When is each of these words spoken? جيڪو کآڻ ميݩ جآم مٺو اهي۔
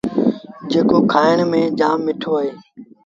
جيڪو 0.71 0.97
کآڻ 1.11 1.35
ميݩ 1.51 1.73
جآم 1.79 1.97
مٺو 2.05 2.31
اهي۔ 2.39 2.51